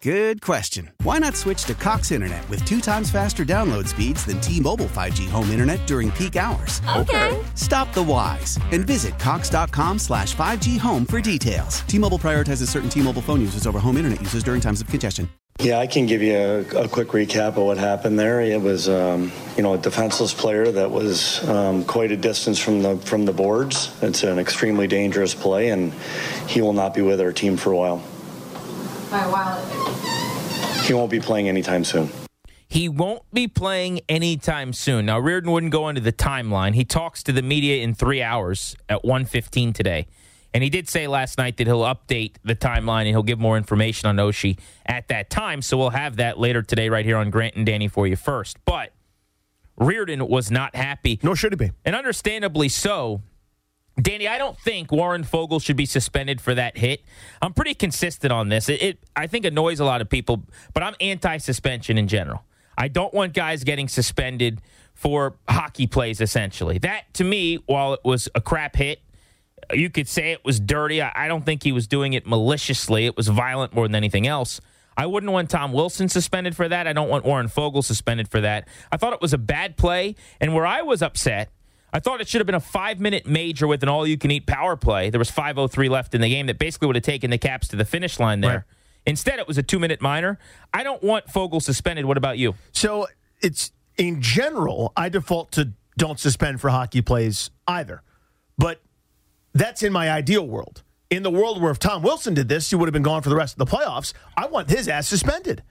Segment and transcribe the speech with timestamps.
[0.00, 0.90] Good question.
[1.04, 5.28] Why not switch to Cox Internet with two times faster download speeds than T-Mobile 5G
[5.28, 6.80] home internet during peak hours?
[6.96, 7.40] Okay.
[7.54, 11.80] Stop the whys and visit cox.com slash 5G home for details.
[11.82, 15.28] T-Mobile prioritizes certain T-Mobile phone users over home internet users during times of congestion.
[15.60, 18.40] Yeah, I can give you a, a quick recap of what happened there.
[18.40, 22.82] It was, um, you know, a defenseless player that was um, quite a distance from
[22.82, 23.94] the from the boards.
[24.02, 25.92] It's an extremely dangerous play, and
[26.48, 28.02] he will not be with our team for a while.
[29.12, 30.82] By a while.
[30.84, 32.10] He won't be playing anytime soon.
[32.66, 35.04] He won't be playing anytime soon.
[35.04, 36.74] Now, Reirden wouldn't go into the timeline.
[36.74, 40.06] He talks to the media in three hours at 1.15 today.
[40.54, 43.58] And he did say last night that he'll update the timeline and he'll give more
[43.58, 45.60] information on Oshie at that time.
[45.60, 48.56] So we'll have that later today right here on Grant and Danny for you first.
[48.64, 48.94] But
[49.78, 51.20] Reirden was not happy.
[51.22, 51.72] Nor should he be.
[51.84, 53.20] And understandably so.
[54.00, 57.02] Danny, I don't think Warren Foegele should be suspended for that hit.
[57.42, 58.68] I'm pretty consistent on this.
[58.68, 62.42] It, it I think annoys a lot of people, but I'm anti-suspension in general.
[62.76, 64.62] I don't want guys getting suspended
[64.94, 66.20] for hockey plays.
[66.20, 69.00] Essentially, that to me, while it was a crap hit,
[69.72, 71.02] you could say it was dirty.
[71.02, 73.04] I, I don't think he was doing it maliciously.
[73.04, 74.60] It was violent more than anything else.
[74.96, 76.86] I wouldn't want Tom Wilson suspended for that.
[76.86, 78.68] I don't want Warren Foegele suspended for that.
[78.90, 81.50] I thought it was a bad play, and where I was upset
[81.92, 84.30] I thought it should have been a five minute major with an all you can
[84.30, 85.10] eat power play.
[85.10, 87.76] There was 5.03 left in the game that basically would have taken the Caps to
[87.76, 88.50] the finish line there.
[88.50, 88.62] Right.
[89.04, 90.38] Instead, it was a two minute minor.
[90.72, 92.04] I don't want Foegele suspended.
[92.04, 92.54] What about you?
[92.72, 93.08] So
[93.40, 98.02] it's in general, I default to don't suspend for hockey plays either.
[98.56, 98.80] But
[99.52, 100.82] that's in my ideal world.
[101.10, 103.28] In the world where if Tom Wilson did this, he would have been gone for
[103.28, 104.14] the rest of the playoffs.
[104.36, 105.62] I want his ass suspended,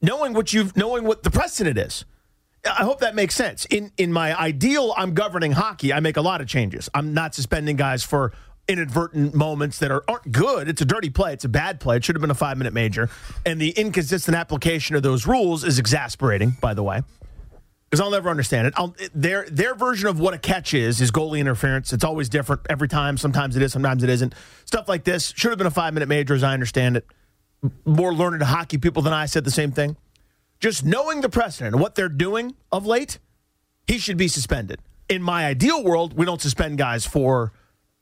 [0.00, 2.04] knowing what you've knowing what the precedent is.
[2.66, 3.64] I hope that makes sense.
[3.66, 5.92] In in my ideal, I'm governing hockey.
[5.92, 6.88] I make a lot of changes.
[6.94, 8.32] I'm not suspending guys for
[8.68, 10.68] inadvertent moments that are, aren't good.
[10.68, 11.34] It's a dirty play.
[11.34, 11.96] It's a bad play.
[11.96, 13.10] It should have been a five minute major.
[13.44, 17.02] And the inconsistent application of those rules is exasperating, by the way.
[17.90, 18.74] Because I'll never understand it.
[18.76, 21.92] I'll, their their version of what a catch is is goalie interference.
[21.92, 23.18] It's always different every time.
[23.18, 24.34] Sometimes it is, sometimes it isn't.
[24.64, 27.06] Stuff like this should have been a five minute major, as I understand it.
[27.84, 29.96] More learned hockey people than I said the same thing.
[30.64, 33.18] Just knowing the precedent and what they're doing of late,
[33.86, 34.80] he should be suspended.
[35.10, 37.52] In my ideal world, we don't suspend guys for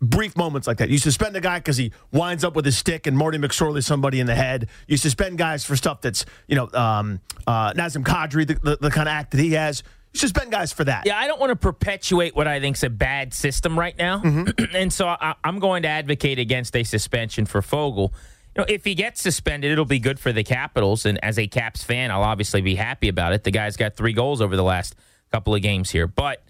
[0.00, 0.88] brief moments like that.
[0.88, 4.20] You suspend a guy because he winds up with his stick and Marty McSorley somebody
[4.20, 4.68] in the head.
[4.86, 7.18] You suspend guys for stuff that's, you know, um,
[7.48, 9.82] uh, Nazem Kadri, the, the, the kind of act that he has.
[10.12, 11.04] You suspend guys for that.
[11.04, 14.22] Yeah, I don't want to perpetuate what I think's a bad system right now,
[14.72, 18.12] and so I, I'm going to advocate against a suspension for Foegele.
[18.54, 21.46] You know, if he gets suspended, it'll be good for the Capitals, and as a
[21.46, 23.44] Caps fan, I'll obviously be happy about it.
[23.44, 24.94] The guy's got three goals over the last
[25.30, 26.42] couple of games here, but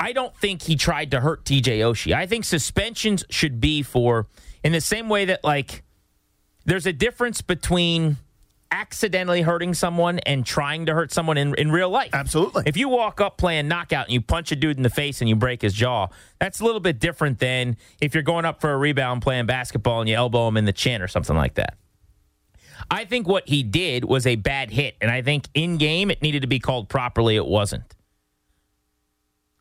[0.00, 2.14] I don't think he tried to hurt TJ Oshie.
[2.14, 4.26] I think suspensions should be for
[4.64, 5.84] in the same way that like
[6.64, 8.16] there's a difference between
[8.72, 12.10] accidentally hurting someone and trying to hurt someone in, in real life.
[12.12, 12.64] Absolutely.
[12.66, 15.28] If you walk up playing knockout and you punch a dude in the face and
[15.28, 16.08] you break his jaw,
[16.40, 20.00] that's a little bit different than if you're going up for a rebound playing basketball
[20.00, 21.76] and you elbow him in the chin or something like that.
[22.90, 26.20] I think what he did was a bad hit, and I think in game it
[26.20, 27.36] needed to be called properly.
[27.36, 27.84] It wasn't.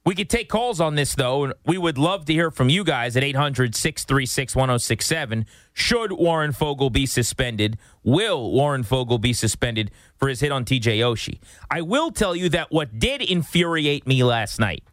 [0.04, 2.84] We could take calls on this, though, and we would love to hear from you
[2.84, 5.46] guys at 800 636 1067.
[5.74, 7.78] Should Warren Foegele be suspended?
[8.04, 11.40] Will Warren Foegele be suspended for his hit on TJ Oshie?
[11.70, 14.84] I will tell you that what did infuriate me last night,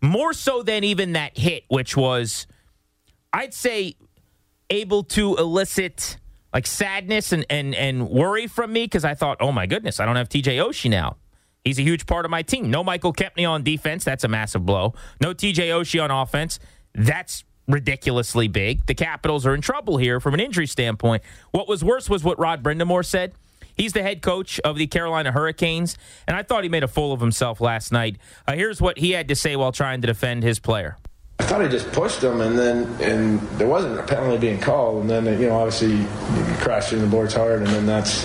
[0.00, 2.46] more so than even that hit, which was,
[3.34, 3.96] I'd say,
[4.70, 6.16] able to elicit
[6.54, 10.06] like sadness and, and, and worry from me because I thought, oh my goodness, I
[10.06, 11.18] don't have TJ Oshie now.
[11.66, 12.70] He's a huge part of my team.
[12.70, 14.04] No Michael Kempny on defense.
[14.04, 14.94] That's a massive blow.
[15.20, 16.60] No TJ Oshie on offense.
[16.94, 18.86] That's ridiculously big.
[18.86, 21.24] The Capitals are in trouble here from an injury standpoint.
[21.50, 23.32] What was worse was what Rod Brind'Amour said.
[23.76, 25.98] He's the head coach of the Carolina Hurricanes,
[26.28, 28.16] and I thought he made a fool of himself last night.
[28.46, 30.96] Uh, here's what he had to say while trying to defend his player.
[31.40, 35.02] I thought I just pushed him, and then and there wasn't a penalty being called,
[35.02, 38.24] and then you know obviously he crashed in the boards hard, and then that's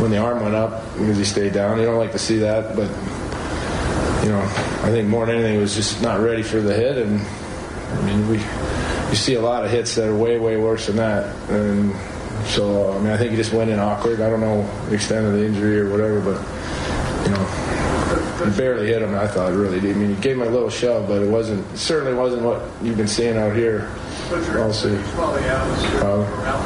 [0.00, 1.78] when the arm went up because he stayed down.
[1.78, 2.88] You don't like to see that, but
[4.24, 4.40] you know
[4.82, 8.02] I think more than anything he was just not ready for the hit, and I
[8.06, 8.38] mean we
[9.10, 11.94] you see a lot of hits that are way way worse than that, and
[12.46, 14.20] so I mean I think he just went in awkward.
[14.20, 17.70] I don't know the extent of the injury or whatever, but you know.
[18.44, 19.14] He barely hit him.
[19.14, 19.78] I thought really.
[19.78, 21.64] I mean, he gave him a little shove, but it wasn't.
[21.72, 23.88] It certainly wasn't what you've been seeing out here.
[24.30, 24.88] I'll see.
[24.96, 26.62] Atmosphere Uh, around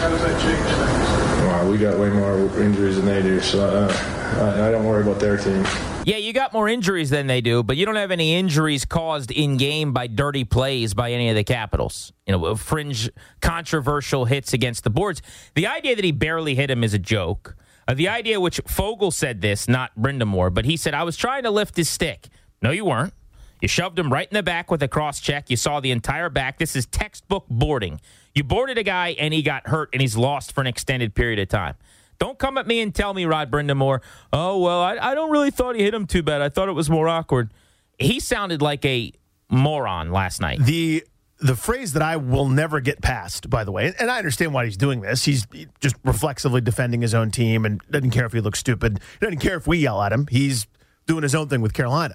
[0.00, 1.25] How does that change things?
[1.64, 3.92] We got way more injuries than they do, so uh,
[4.38, 5.64] I, I don't worry about their team.
[6.04, 9.30] Yeah, you got more injuries than they do, but you don't have any injuries caused
[9.30, 12.12] in game by dirty plays by any of the Capitals.
[12.26, 13.10] You know, fringe
[13.40, 15.20] controversial hits against the boards.
[15.54, 17.56] The idea that he barely hit him is a joke.
[17.88, 21.42] Uh, the idea which Foegele said this, not Brind'Amour, but he said, I was trying
[21.42, 22.28] to lift his stick.
[22.62, 23.14] No, you weren't.
[23.60, 25.50] You shoved him right in the back with a cross check.
[25.50, 26.58] You saw the entire back.
[26.58, 28.00] This is textbook boarding.
[28.36, 31.38] You boarded a guy and he got hurt and he's lost for an extended period
[31.38, 31.74] of time.
[32.18, 34.00] Don't come at me and tell me, Rod Brind'Amour,
[34.30, 36.42] oh, well, I, I don't really thought he hit him too bad.
[36.42, 37.50] I thought it was more awkward.
[37.98, 39.12] He sounded like a
[39.48, 40.60] moron last night.
[40.60, 41.04] The
[41.38, 44.64] the phrase that I will never get past, by the way, and I understand why
[44.64, 45.26] he's doing this.
[45.26, 45.46] He's
[45.80, 49.00] just reflexively defending his own team and doesn't care if he looks stupid.
[49.20, 50.26] He doesn't care if we yell at him.
[50.30, 50.66] He's
[51.06, 52.14] doing his own thing with Carolina.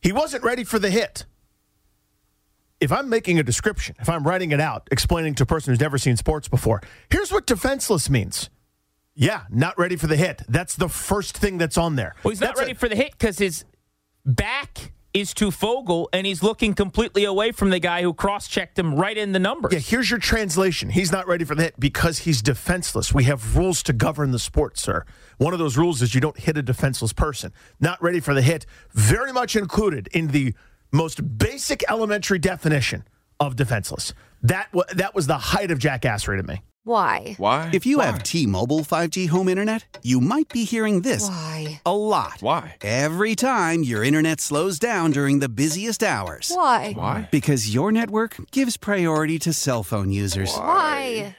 [0.00, 1.26] He wasn't ready for the hit.
[2.80, 5.80] If I'm making a description, if I'm writing it out, explaining to a person who's
[5.80, 8.50] never seen sports before, here's what defenseless means.
[9.14, 10.42] Yeah, not ready for the hit.
[10.48, 12.14] That's the first thing that's on there.
[12.24, 13.64] Well, he's not ready a- for the hit because his
[14.26, 18.76] back is to Foegele and he's looking completely away from the guy who cross checked
[18.76, 19.72] him right in the numbers.
[19.72, 20.90] Yeah, here's your translation.
[20.90, 23.14] He's not ready for the hit because he's defenseless.
[23.14, 25.04] We have rules to govern the sport, sir.
[25.38, 27.52] One of those rules is you don't hit a defenseless person.
[27.78, 30.54] Not ready for the hit, very much included in the
[30.94, 33.04] most basic elementary definition
[33.40, 34.14] of defenseless.
[34.42, 36.62] That, wa that was the height of jackassery to me.
[36.86, 37.34] Why?
[37.38, 37.70] Why?
[37.72, 41.80] If you have T-Mobile 5G home internet, you might be hearing this Why?
[41.86, 42.36] a lot.
[42.40, 42.76] Why?
[42.82, 46.52] Every time your internet slows down during the busiest hours.
[46.54, 46.92] Why?
[46.92, 47.28] Why?
[47.30, 50.54] Because your network gives priority to cell phone users.
[50.54, 51.34] Why?